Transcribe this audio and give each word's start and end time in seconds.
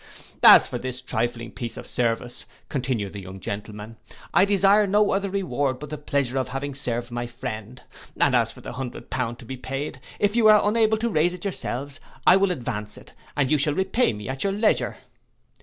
'As 0.41 0.65
for 0.65 0.79
this 0.79 0.99
trifling 0.99 1.51
piece 1.51 1.77
of 1.77 1.85
service,' 1.85 2.45
continued 2.69 3.13
the 3.13 3.21
young 3.21 3.39
gentleman, 3.39 3.97
'I 4.33 4.45
desire 4.45 4.87
no 4.87 5.11
other 5.11 5.29
reward 5.29 5.77
but 5.77 5.91
the 5.91 5.97
pleasure 5.99 6.39
of 6.39 6.47
having 6.47 6.73
served 6.73 7.11
my 7.11 7.27
friend; 7.27 7.83
and 8.19 8.33
as 8.35 8.51
for 8.51 8.61
the 8.61 8.71
hundred 8.71 9.11
pound 9.11 9.37
to 9.37 9.45
be 9.45 9.57
paid, 9.57 9.99
if 10.17 10.35
you 10.35 10.47
are 10.47 10.67
unable 10.67 10.97
to 10.97 11.09
raise 11.11 11.35
it 11.35 11.45
yourselves, 11.45 11.99
I 12.25 12.35
will 12.37 12.49
advance 12.51 12.97
it, 12.97 13.13
and 13.37 13.51
you 13.51 13.59
shall 13.59 13.75
repay 13.75 14.11
me 14.11 14.27
at 14.27 14.43
your 14.43 14.53
leisure. 14.53 14.97